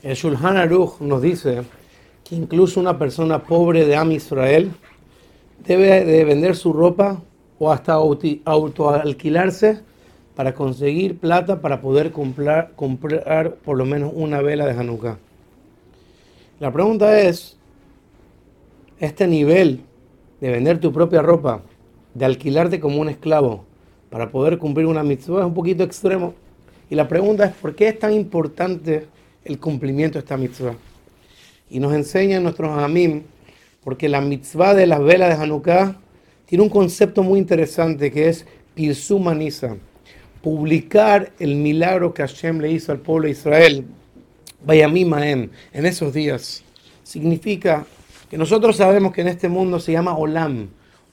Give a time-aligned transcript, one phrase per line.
[0.00, 1.62] El Shulchan Aruch nos dice
[2.22, 4.70] que incluso una persona pobre de Am Israel
[5.66, 7.20] debe de vender su ropa
[7.58, 9.80] o hasta autoalquilarse
[10.36, 15.18] para conseguir plata para poder comprar, comprar por lo menos una vela de Hanukkah.
[16.60, 17.56] La pregunta es,
[19.00, 19.80] este nivel
[20.40, 21.62] de vender tu propia ropa,
[22.14, 23.64] de alquilarte como un esclavo
[24.10, 26.34] para poder cumplir una mitzvah es un poquito extremo.
[26.88, 29.08] Y la pregunta es, ¿por qué es tan importante
[29.48, 30.76] el cumplimiento de esta mitzvah?
[31.68, 33.22] Y nos enseñan nuestros amim,
[33.82, 35.96] porque la mitzvah de las velas de Hanukkah
[36.46, 39.76] tiene un concepto muy interesante que es Pirsumaniza,
[40.40, 43.86] publicar el milagro que Hashem le hizo al pueblo de Israel,
[44.64, 46.64] Vayamimaem, en esos días.
[47.02, 47.86] Significa
[48.30, 50.68] que nosotros sabemos que en este mundo se llama Olam.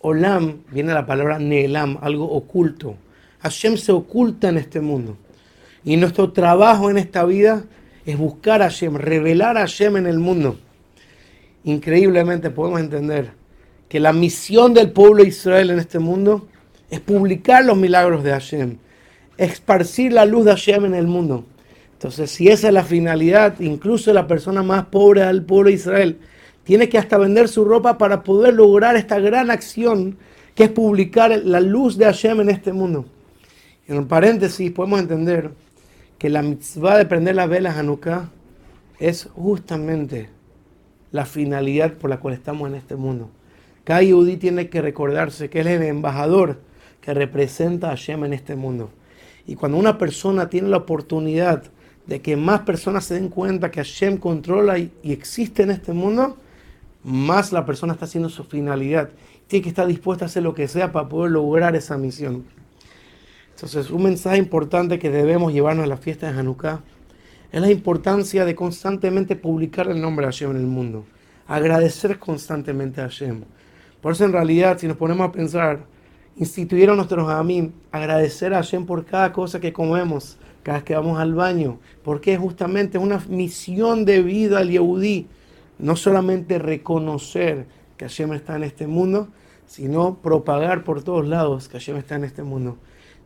[0.00, 2.96] Olam viene de la palabra Neelam, algo oculto.
[3.40, 5.16] Hashem se oculta en este mundo.
[5.84, 7.64] Y nuestro trabajo en esta vida
[8.08, 10.58] es buscar a Hashem, revelar a Hashem en el mundo.
[11.64, 13.32] Increíblemente podemos entender
[13.86, 16.48] que la misión del pueblo de Israel en este mundo
[16.88, 18.78] es publicar los milagros de Hashem,
[19.36, 21.44] esparcir la luz de Hashem en el mundo.
[21.92, 26.18] Entonces, si esa es la finalidad, incluso la persona más pobre del pueblo de Israel
[26.64, 30.16] tiene que hasta vender su ropa para poder lograr esta gran acción
[30.54, 33.04] que es publicar la luz de Hashem en este mundo.
[33.86, 35.50] En paréntesis podemos entender
[36.18, 38.30] que la mitzvah de prender las velas Hanukkah
[38.98, 40.28] es justamente
[41.12, 43.30] la finalidad por la cual estamos en este mundo.
[43.84, 46.60] Cada yudí tiene que recordarse que él es el embajador
[47.00, 48.90] que representa a Hashem en este mundo.
[49.46, 51.62] Y cuando una persona tiene la oportunidad
[52.06, 56.36] de que más personas se den cuenta que Hashem controla y existe en este mundo,
[57.04, 59.10] más la persona está haciendo su finalidad.
[59.46, 62.44] Tiene que estar dispuesta a hacer lo que sea para poder lograr esa misión.
[63.58, 66.80] Entonces, un mensaje importante que debemos llevarnos a la fiesta de Hanukkah
[67.50, 71.06] es la importancia de constantemente publicar el nombre de Hashem en el mundo.
[71.48, 73.42] Agradecer constantemente a Hashem.
[74.00, 75.80] Por eso, en realidad, si nos ponemos a pensar,
[76.36, 81.18] instituyeron nuestros amim agradecer a Hashem por cada cosa que comemos, cada vez que vamos
[81.18, 85.26] al baño, porque es justamente una misión de vida al Yehudí
[85.80, 87.66] no solamente reconocer
[87.96, 89.26] que Hashem está en este mundo,
[89.66, 92.78] sino propagar por todos lados que Hashem está en este mundo.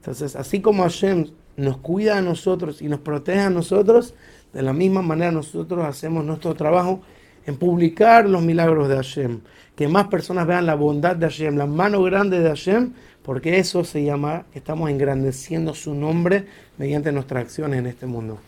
[0.00, 1.26] Entonces, así como Hashem
[1.58, 4.14] nos cuida a nosotros y nos protege a nosotros,
[4.54, 7.02] de la misma manera nosotros hacemos nuestro trabajo
[7.44, 9.40] en publicar los milagros de Hashem,
[9.76, 13.84] que más personas vean la bondad de Hashem, la mano grande de Hashem, porque eso
[13.84, 16.46] se llama, estamos engrandeciendo su nombre
[16.78, 18.40] mediante nuestras acciones en este mundo.